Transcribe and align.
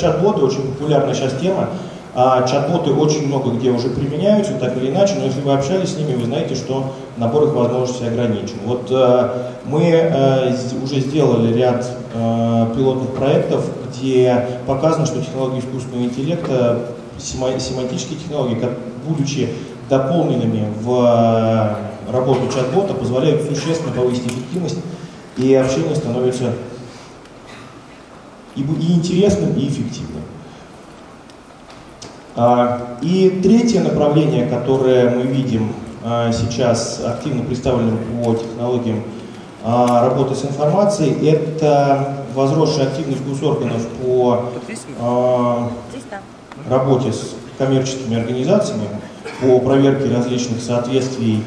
Чат-боты 0.00 0.42
очень 0.42 0.62
популярная 0.62 1.12
сейчас 1.12 1.32
тема. 1.40 1.70
А 2.14 2.46
чат-боты 2.46 2.92
очень 2.92 3.26
много 3.26 3.50
где 3.50 3.72
уже 3.72 3.88
применяются, 3.88 4.52
так 4.52 4.76
или 4.76 4.90
иначе, 4.90 5.16
но 5.18 5.24
если 5.24 5.40
вы 5.40 5.52
общались 5.52 5.88
с 5.88 5.96
ними, 5.96 6.14
вы 6.14 6.26
знаете, 6.26 6.54
что 6.54 6.94
набор 7.16 7.48
их 7.48 7.52
возможностей 7.52 8.06
ограничен. 8.06 8.54
Вот 8.64 8.86
э, 8.92 9.28
мы 9.64 9.82
э, 9.90 10.52
уже 10.84 11.00
сделали 11.00 11.52
ряд 11.52 11.84
э, 12.14 12.66
пилотных 12.76 13.12
проектов, 13.16 13.64
где 13.88 14.46
показано, 14.68 15.04
что 15.04 15.20
технологии 15.20 15.58
искусственного 15.58 16.04
интеллекта, 16.04 16.78
семантические 17.18 18.20
технологии, 18.20 18.56
будучи 19.04 19.48
дополненными 19.90 20.68
в 20.80 21.76
работу 22.12 22.42
чат-бота, 22.54 22.94
позволяют 22.94 23.42
существенно 23.42 23.92
повысить 23.92 24.28
эффективность, 24.28 24.78
и 25.38 25.52
общение 25.54 25.96
становится 25.96 26.52
и, 28.58 28.62
и 28.62 28.94
интересным, 28.94 29.54
и 29.54 29.68
эффективным. 29.68 30.22
А, 32.36 32.98
и 33.02 33.40
третье 33.42 33.80
направление, 33.80 34.46
которое 34.46 35.10
мы 35.10 35.22
видим 35.22 35.72
а, 36.04 36.30
сейчас 36.32 37.02
активно 37.04 37.42
представленным 37.42 37.98
по 38.22 38.34
технологиям 38.34 39.02
а, 39.64 40.08
работы 40.08 40.34
с 40.34 40.44
информацией, 40.44 41.28
это 41.28 42.24
возросшая 42.34 42.86
активность 42.86 43.24
госорганов 43.24 43.86
по 44.04 44.44
работе 46.68 47.12
с 47.12 47.34
коммерческими 47.56 48.20
организациями, 48.20 48.88
по 49.40 49.58
проверке 49.58 50.14
различных 50.14 50.62
соответствий 50.62 51.42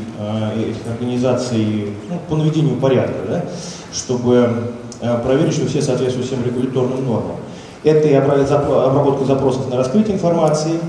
этих 0.57 0.87
организаций 0.91 1.93
ну, 2.09 2.19
по 2.27 2.35
наведению 2.35 2.77
порядка, 2.77 3.15
да, 3.27 3.45
чтобы 3.93 4.73
проверить, 5.23 5.53
что 5.53 5.67
все 5.67 5.81
соответствуют 5.81 6.27
всем 6.27 6.43
регуляторным 6.43 7.05
нормам. 7.05 7.37
Это 7.83 8.07
и 8.07 8.13
обработка 8.13 9.25
запросов 9.25 9.69
на 9.69 9.77
раскрытие 9.77 10.15
информации, 10.15 10.79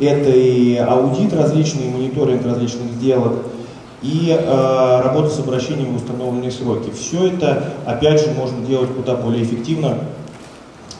это 0.00 0.30
и 0.30 0.76
аудит 0.76 1.32
различный, 1.32 1.88
мониторинг 1.88 2.44
различных 2.44 2.92
сделок, 2.92 3.32
и 4.02 4.36
э, 4.36 5.00
работа 5.02 5.30
с 5.30 5.38
обращением 5.38 5.92
в 5.92 5.96
установленные 5.96 6.50
сроки. 6.50 6.90
Все 6.90 7.28
это, 7.28 7.72
опять 7.86 8.20
же, 8.20 8.32
можно 8.32 8.64
делать 8.66 8.90
куда 8.94 9.14
более 9.14 9.44
эффективно, 9.44 9.98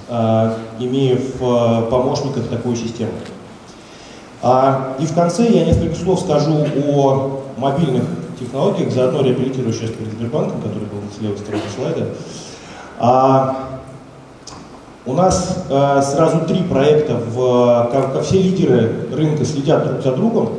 э, 0.08 0.54
имея 0.78 1.16
в 1.16 1.42
э, 1.42 1.90
помощниках 1.90 2.46
такую 2.48 2.76
систему. 2.76 3.12
А, 4.40 4.96
и 4.98 5.06
в 5.06 5.14
конце 5.14 5.48
я 5.48 5.64
несколько 5.64 5.96
слов 5.96 6.20
скажу 6.20 6.64
о 6.86 7.42
мобильных 7.58 8.04
технологиях, 8.38 8.92
заодно 8.92 9.22
реабилитирую 9.22 9.72
сейчас 9.72 9.90
перед 9.90 10.12
Сбербанком, 10.12 10.60
который 10.60 10.86
был 10.86 11.00
с 11.16 11.20
левой 11.20 11.38
стороны 11.38 11.62
слайда. 11.74 12.08
А, 12.98 13.56
у 15.04 15.14
нас 15.14 15.64
а, 15.70 16.00
сразу 16.02 16.40
три 16.46 16.62
проекта, 16.62 17.14
в, 17.14 17.88
как, 17.92 18.12
как 18.12 18.22
все 18.22 18.40
лидеры 18.40 19.08
рынка 19.12 19.44
следят 19.44 19.86
друг 19.86 20.02
за 20.02 20.12
другом, 20.12 20.50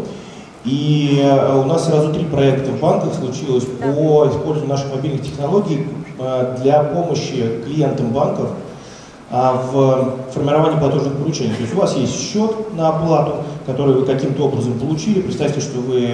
и 0.65 1.21
а, 1.23 1.59
у 1.59 1.65
нас 1.65 1.85
сразу 1.85 2.13
три 2.13 2.25
проекта 2.25 2.71
в 2.71 2.79
банках 2.79 3.13
случилось 3.13 3.65
по 3.65 4.27
использованию 4.29 4.67
наших 4.67 4.93
мобильных 4.93 5.21
технологий 5.21 5.87
а, 6.19 6.57
для 6.61 6.83
помощи 6.83 7.61
клиентам 7.65 8.11
банков 8.11 8.49
а, 9.29 9.61
в 9.71 10.31
формировании 10.31 10.79
платежных 10.79 11.17
поручений. 11.17 11.53
То 11.53 11.61
есть 11.61 11.73
у 11.73 11.77
вас 11.77 11.95
есть 11.97 12.31
счет 12.31 12.73
на 12.75 12.89
оплату, 12.89 13.37
который 13.65 13.95
вы 13.95 14.05
каким-то 14.05 14.43
образом 14.43 14.79
получили. 14.79 15.21
Представьте, 15.21 15.59
что 15.59 15.79
вы 15.79 16.07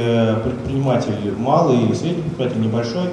предприниматель 0.43 1.33
малый 1.37 1.81
или 1.83 1.93
средний 1.93 2.23
предприниматель 2.23 2.61
небольшой, 2.61 3.09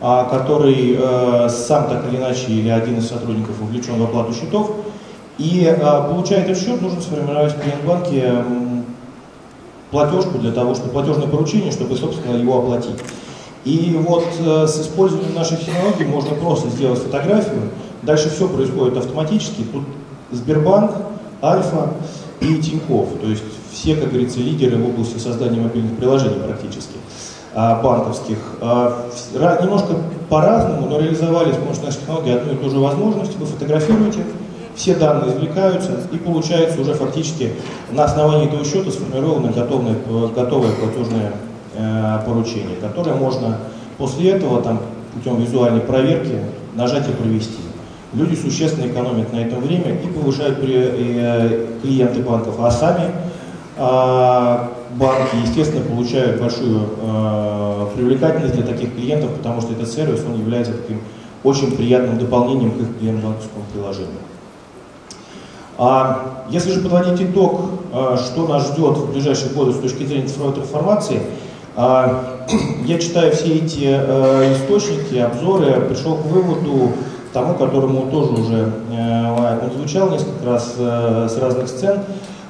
который 0.00 0.96
э, 0.98 1.48
сам 1.48 1.88
так 1.88 2.06
или 2.08 2.18
иначе 2.18 2.48
или 2.48 2.68
один 2.68 2.98
из 2.98 3.08
сотрудников 3.08 3.60
увлечен 3.62 3.98
в 3.98 4.04
оплату 4.04 4.34
счетов, 4.34 4.72
и 5.38 5.64
э, 5.64 5.76
получая 6.08 6.44
этот 6.44 6.58
счет, 6.58 6.80
нужно 6.82 7.00
сформировать 7.00 7.54
в 7.54 7.60
клиент-банке 7.60 8.44
платежку 9.90 10.38
для 10.38 10.52
того, 10.52 10.74
чтобы 10.74 10.90
платежное 10.90 11.28
поручение, 11.28 11.72
чтобы, 11.72 11.96
собственно, 11.96 12.36
его 12.36 12.58
оплатить. 12.58 12.98
И 13.64 13.98
вот 14.06 14.24
э, 14.38 14.66
с 14.66 14.80
использованием 14.80 15.34
наших 15.34 15.60
технологий 15.60 16.04
можно 16.04 16.34
просто 16.36 16.68
сделать 16.70 17.00
фотографию, 17.00 17.70
дальше 18.02 18.30
все 18.30 18.48
происходит 18.48 18.96
автоматически. 18.96 19.62
Тут 19.72 19.82
Сбербанк, 20.30 20.92
Альфа 21.42 21.94
и 22.40 22.56
Тинькофф, 22.58 23.08
то 23.20 23.26
есть 23.26 23.42
все, 23.72 23.96
как 23.96 24.10
говорится, 24.10 24.40
лидеры 24.40 24.76
в 24.76 24.88
области 24.88 25.18
создания 25.18 25.60
мобильных 25.60 25.96
приложений 25.96 26.40
практически. 26.46 26.94
А, 27.58 27.80
банковских. 27.80 28.36
А, 28.60 29.08
немножко 29.62 29.94
по-разному, 30.28 30.88
но 30.90 31.00
реализовали 31.00 31.52
с 31.52 31.56
помощью 31.56 31.86
нашей 31.86 32.00
технологии 32.00 32.34
одну 32.34 32.52
и 32.52 32.56
ту 32.56 32.68
же 32.68 32.78
возможность. 32.78 33.34
Вы 33.38 33.46
фотографируете, 33.46 34.24
все 34.74 34.94
данные 34.94 35.30
извлекаются, 35.30 35.92
и 36.12 36.18
получается 36.18 36.78
уже 36.82 36.92
фактически 36.92 37.54
на 37.92 38.04
основании 38.04 38.48
этого 38.48 38.62
счета 38.62 38.90
сформировано 38.90 39.52
готовое, 39.52 39.94
готовое 40.36 40.72
платежное 40.72 41.32
э, 41.74 42.18
поручение, 42.26 42.76
которое 42.76 43.14
можно 43.14 43.56
после 43.96 44.32
этого 44.32 44.60
там, 44.60 44.78
путем 45.14 45.40
визуальной 45.40 45.80
проверки 45.80 46.38
нажать 46.74 47.08
и 47.08 47.12
провести. 47.12 47.56
Люди 48.12 48.34
существенно 48.34 48.86
экономят 48.86 49.32
на 49.32 49.38
этом 49.38 49.62
время 49.62 49.94
и 49.94 50.06
повышают 50.08 50.60
при, 50.60 50.74
э, 50.76 51.66
клиенты 51.80 52.20
банков, 52.20 52.56
а 52.60 52.70
сами 52.70 53.12
э, 53.78 54.75
банки, 54.92 55.36
естественно, 55.42 55.84
получают 55.84 56.40
большую 56.40 56.88
э, 57.00 57.86
привлекательность 57.94 58.54
для 58.54 58.64
таких 58.64 58.94
клиентов, 58.94 59.30
потому 59.36 59.60
что 59.60 59.72
этот 59.72 59.88
сервис, 59.88 60.24
он 60.26 60.38
является 60.38 60.72
таким 60.72 61.00
очень 61.44 61.76
приятным 61.76 62.18
дополнением 62.18 62.72
к 62.72 62.80
их 62.80 62.98
клиент-банковскому 62.98 63.64
приложению. 63.72 64.18
А 65.78 66.46
если 66.48 66.72
же 66.72 66.80
подводить 66.80 67.20
итог, 67.20 67.60
э, 67.92 68.16
что 68.16 68.46
нас 68.46 68.72
ждет 68.72 68.96
в 68.96 69.12
ближайшие 69.12 69.52
годы 69.52 69.72
с 69.72 69.78
точки 69.78 70.04
зрения 70.04 70.28
цифровой 70.28 70.54
трансформации, 70.54 71.20
э, 71.76 72.20
я 72.86 72.98
читаю 72.98 73.32
все 73.32 73.54
эти 73.54 73.84
э, 73.84 74.54
источники, 74.54 75.16
обзоры, 75.18 75.80
пришел 75.82 76.16
к 76.16 76.24
выводу, 76.26 76.92
тому, 77.36 77.52
которому 77.52 78.10
тоже 78.10 78.30
уже 78.32 78.72
э, 78.90 79.60
он 79.62 79.70
звучал 79.76 80.10
несколько 80.10 80.46
раз 80.46 80.74
э, 80.78 81.28
с 81.28 81.36
разных 81.36 81.68
сцен, 81.68 82.00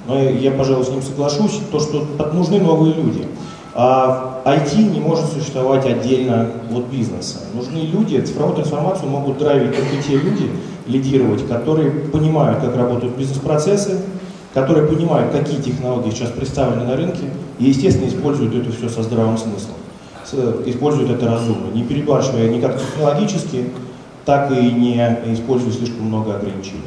но 0.07 0.19
я, 0.21 0.51
пожалуй, 0.53 0.85
с 0.85 0.89
ним 0.89 1.03
соглашусь, 1.03 1.61
то, 1.71 1.81
что 1.81 2.07
нужны 2.33 2.61
новые 2.61 2.95
люди. 2.95 3.27
А 3.75 4.43
IT 4.47 4.91
не 4.91 5.01
может 5.01 5.27
существовать 5.27 5.85
отдельно 5.85 6.49
от 6.75 6.85
бизнеса. 6.85 7.41
Нужны 7.55 7.79
люди, 7.79 8.19
цифровую 8.21 8.57
трансформацию 8.57 9.11
могут 9.11 9.39
драйвить 9.39 9.77
только 9.77 10.03
те 10.03 10.17
люди, 10.17 10.51
лидировать, 10.87 11.47
которые 11.47 11.91
понимают, 11.91 12.61
как 12.61 12.77
работают 12.77 13.17
бизнес-процессы, 13.17 14.01
которые 14.55 14.87
понимают, 14.87 15.33
какие 15.33 15.61
технологии 15.61 16.11
сейчас 16.11 16.31
представлены 16.31 16.85
на 16.85 16.97
рынке, 16.97 17.25
и, 17.59 17.67
естественно, 17.67 18.09
используют 18.09 18.55
это 18.55 18.75
все 18.75 18.89
со 18.89 19.03
здравым 19.03 19.37
смыслом. 19.37 19.75
Используют 20.65 21.11
это 21.11 21.27
разумно, 21.27 21.71
не 21.75 21.85
перебарщивая 21.85 22.49
ни 22.49 22.61
как 22.61 22.81
технологически, 22.81 23.71
так 24.25 24.51
и 24.51 24.73
не 24.73 24.97
используя 25.35 25.73
слишком 25.73 26.07
много 26.07 26.35
ограничений. 26.35 26.81